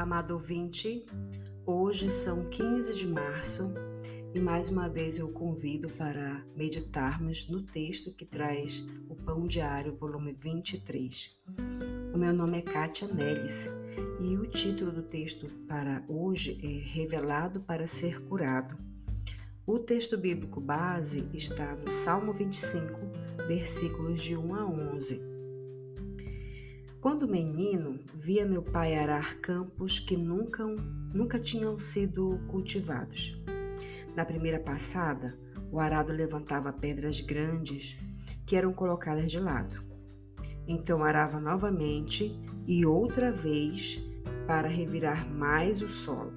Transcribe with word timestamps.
amado 0.00 0.34
ouvinte. 0.34 1.04
Hoje 1.66 2.08
são 2.08 2.48
15 2.48 2.94
de 2.94 3.06
março 3.06 3.72
e 4.32 4.38
mais 4.38 4.68
uma 4.68 4.88
vez 4.88 5.18
eu 5.18 5.28
convido 5.30 5.88
para 5.90 6.44
meditarmos 6.54 7.48
no 7.48 7.62
texto 7.62 8.12
que 8.12 8.24
traz 8.24 8.86
o 9.08 9.16
Pão 9.16 9.46
Diário, 9.46 9.96
volume 9.96 10.32
23. 10.32 11.36
O 12.14 12.18
meu 12.18 12.32
nome 12.32 12.58
é 12.58 12.62
Kátia 12.62 13.08
Nelis 13.08 13.68
e 14.20 14.36
o 14.36 14.46
título 14.46 14.92
do 14.92 15.02
texto 15.02 15.46
para 15.66 16.04
hoje 16.08 16.60
é 16.62 16.78
Revelado 16.92 17.60
para 17.60 17.88
Ser 17.88 18.22
Curado. 18.22 18.78
O 19.66 19.80
texto 19.80 20.16
bíblico 20.16 20.60
base 20.60 21.28
está 21.34 21.74
no 21.74 21.90
Salmo 21.90 22.32
25, 22.32 23.00
versículos 23.48 24.22
de 24.22 24.36
1 24.36 24.54
a 24.54 24.64
11. 24.64 25.37
Quando 27.08 27.26
menino, 27.26 27.98
via 28.14 28.44
meu 28.44 28.62
pai 28.62 28.94
arar 28.94 29.38
campos 29.40 29.98
que 29.98 30.14
nunca, 30.14 30.62
nunca 30.66 31.40
tinham 31.40 31.78
sido 31.78 32.38
cultivados. 32.48 33.34
Na 34.14 34.26
primeira 34.26 34.60
passada, 34.60 35.34
o 35.72 35.80
arado 35.80 36.12
levantava 36.12 36.70
pedras 36.70 37.18
grandes 37.22 37.96
que 38.44 38.54
eram 38.54 38.74
colocadas 38.74 39.30
de 39.30 39.40
lado. 39.40 39.82
Então 40.66 41.02
arava 41.02 41.40
novamente 41.40 42.38
e 42.66 42.84
outra 42.84 43.32
vez 43.32 43.98
para 44.46 44.68
revirar 44.68 45.26
mais 45.32 45.80
o 45.80 45.88
solo. 45.88 46.34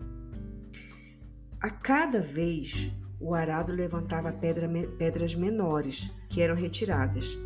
A 1.59 1.70
cada 1.70 2.21
vez, 2.21 2.90
o 3.20 3.35
arado 3.35 3.73
levantava 3.73 4.31
pedra, 4.31 4.70
pedras 4.98 5.35
menores 5.35 6.09
que 6.29 6.40
eram 6.40 6.55
retiradas. 6.55 7.38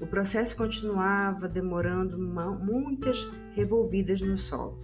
O 0.00 0.06
processo 0.06 0.56
continuava 0.56 1.46
demorando 1.46 2.18
muitas 2.18 3.28
revolvidas 3.52 4.22
no 4.22 4.36
solo. 4.36 4.80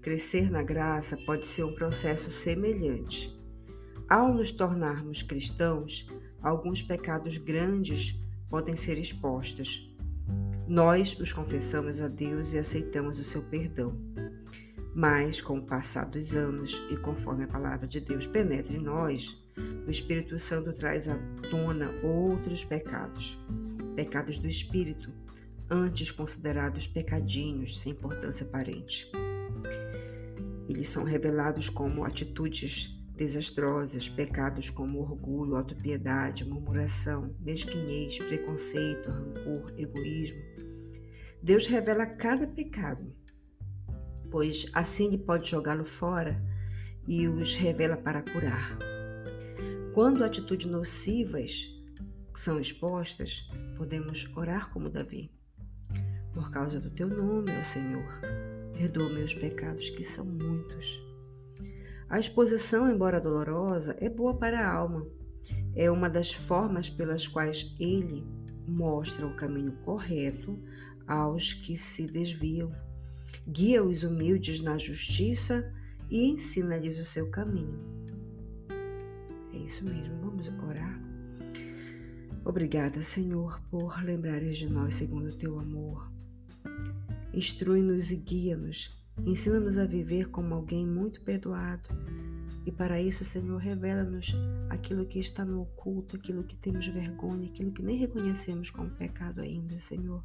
Crescer 0.00 0.50
na 0.50 0.62
graça 0.62 1.16
pode 1.26 1.46
ser 1.46 1.64
um 1.64 1.74
processo 1.74 2.30
semelhante. 2.30 3.38
Ao 4.08 4.32
nos 4.32 4.50
tornarmos 4.50 5.22
cristãos, 5.22 6.08
alguns 6.40 6.80
pecados 6.80 7.36
grandes 7.36 8.18
podem 8.48 8.74
ser 8.74 8.98
expostos. 8.98 9.86
Nós 10.66 11.14
os 11.20 11.30
confessamos 11.30 12.00
a 12.00 12.08
Deus 12.08 12.54
e 12.54 12.58
aceitamos 12.58 13.18
o 13.18 13.24
seu 13.24 13.42
perdão. 13.42 13.94
Mas, 14.94 15.42
com 15.42 15.58
o 15.58 15.66
passar 15.66 16.06
dos 16.06 16.34
anos 16.34 16.82
e 16.90 16.96
conforme 16.96 17.44
a 17.44 17.48
palavra 17.48 17.86
de 17.86 18.00
Deus 18.00 18.26
penetra 18.26 18.74
em 18.74 18.80
nós, 18.80 19.38
o 19.86 19.90
Espírito 19.90 20.38
Santo 20.38 20.72
traz 20.72 21.08
à 21.08 21.16
tona 21.50 21.90
outros 22.02 22.64
pecados, 22.64 23.38
pecados 23.98 24.38
do 24.38 24.46
espírito, 24.46 25.12
antes 25.68 26.12
considerados 26.12 26.86
pecadinhos 26.86 27.80
sem 27.80 27.90
importância 27.90 28.46
aparente. 28.46 29.10
Eles 30.68 30.88
são 30.88 31.02
revelados 31.02 31.68
como 31.68 32.04
atitudes 32.04 32.96
desastrosas, 33.16 34.08
pecados 34.08 34.70
como 34.70 35.00
orgulho, 35.00 35.56
autopiedade, 35.56 36.44
murmuração, 36.44 37.34
mesquinhez, 37.40 38.20
preconceito, 38.20 39.10
rancor, 39.10 39.74
egoísmo. 39.76 40.38
Deus 41.42 41.66
revela 41.66 42.06
cada 42.06 42.46
pecado, 42.46 43.12
pois 44.30 44.70
assim 44.74 45.08
ele 45.08 45.18
pode 45.18 45.50
jogá-lo 45.50 45.84
fora 45.84 46.40
e 47.04 47.26
os 47.26 47.52
revela 47.52 47.96
para 47.96 48.22
curar. 48.22 48.78
Quando 49.92 50.22
atitudes 50.22 50.70
nocivas 50.70 51.66
são 52.32 52.60
expostas, 52.60 53.48
podemos 53.78 54.28
orar 54.36 54.70
como 54.70 54.90
Davi. 54.90 55.30
Por 56.34 56.50
causa 56.50 56.80
do 56.80 56.90
teu 56.90 57.08
nome, 57.08 57.52
ó 57.58 57.64
Senhor, 57.64 58.20
perdoa 58.74 59.08
meus 59.08 59.32
pecados, 59.32 59.88
que 59.90 60.02
são 60.02 60.24
muitos. 60.24 61.00
A 62.10 62.18
exposição, 62.18 62.90
embora 62.90 63.20
dolorosa, 63.20 63.96
é 64.00 64.10
boa 64.10 64.36
para 64.36 64.60
a 64.60 64.74
alma. 64.74 65.06
É 65.74 65.90
uma 65.90 66.10
das 66.10 66.32
formas 66.32 66.90
pelas 66.90 67.26
quais 67.26 67.74
ele 67.78 68.26
mostra 68.66 69.26
o 69.26 69.36
caminho 69.36 69.72
correto 69.84 70.58
aos 71.06 71.54
que 71.54 71.76
se 71.76 72.06
desviam, 72.06 72.72
guia 73.46 73.82
os 73.82 74.02
humildes 74.02 74.60
na 74.60 74.76
justiça 74.76 75.72
e 76.10 76.30
ensina-lhes 76.30 76.98
o 76.98 77.04
seu 77.04 77.30
caminho. 77.30 77.78
É 79.52 79.56
isso 79.56 79.84
mesmo, 79.84 80.18
vamos 80.20 80.48
orar. 80.68 80.87
Obrigada, 82.48 83.02
Senhor, 83.02 83.60
por 83.70 84.02
lembrares 84.02 84.56
de 84.56 84.68
nós 84.68 84.94
segundo 84.94 85.28
o 85.28 85.36
teu 85.36 85.58
amor. 85.58 86.10
Instrui-nos 87.32 88.10
e 88.10 88.16
guia-nos 88.16 88.98
Ensina-nos 89.26 89.78
a 89.78 89.84
viver 89.84 90.30
como 90.30 90.54
alguém 90.54 90.86
muito 90.86 91.20
perdoado. 91.22 91.88
E 92.64 92.70
para 92.72 93.00
isso, 93.00 93.24
Senhor, 93.24 93.58
revela-nos 93.58 94.34
aquilo 94.68 95.06
que 95.06 95.18
está 95.18 95.44
no 95.44 95.62
oculto, 95.62 96.16
aquilo 96.16 96.44
que 96.44 96.56
temos 96.56 96.86
vergonha, 96.86 97.48
aquilo 97.48 97.72
que 97.72 97.82
nem 97.82 97.96
reconhecemos 97.96 98.70
como 98.70 98.90
pecado 98.90 99.40
ainda, 99.40 99.78
Senhor. 99.78 100.22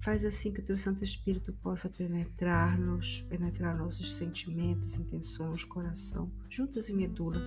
Faz 0.00 0.24
assim 0.24 0.52
que 0.52 0.60
o 0.60 0.64
Teu 0.64 0.76
Santo 0.76 1.04
Espírito 1.04 1.52
possa 1.54 1.88
penetrar-nos, 1.88 3.22
penetrar 3.28 3.76
nossos 3.76 4.14
sentimentos, 4.14 4.98
intenções, 4.98 5.64
coração, 5.64 6.30
juntas 6.48 6.88
e 6.88 6.92
medula, 6.92 7.40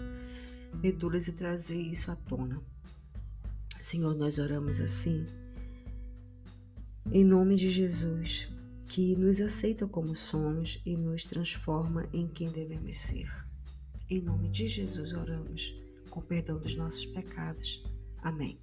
medulas 0.82 1.28
e 1.28 1.34
trazer 1.34 1.82
isso 1.82 2.12
à 2.12 2.16
tona. 2.16 2.62
Senhor, 3.86 4.16
nós 4.16 4.40
oramos 4.40 4.82
assim, 4.82 5.28
em 7.12 7.24
nome 7.24 7.56
de 7.56 7.70
Jesus 7.70 8.50
que 8.90 9.16
nos 9.16 9.40
aceita 9.40 9.86
como 9.86 10.16
somos 10.16 10.82
e 10.84 10.98
nos 10.98 11.24
transforma 11.24 12.10
em 12.12 12.28
quem 12.28 12.50
devemos 12.50 12.98
ser. 12.98 13.30
Em 14.10 14.20
nome 14.20 14.50
de 14.50 14.68
Jesus 14.68 15.14
oramos, 15.14 15.72
com 16.10 16.20
perdão 16.20 16.58
dos 16.58 16.76
nossos 16.76 17.06
pecados. 17.06 17.84
Amém. 18.24 18.58